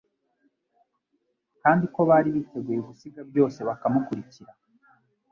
[1.61, 4.51] kandi ko bari biteguye gusiga byose, bakamukurikira.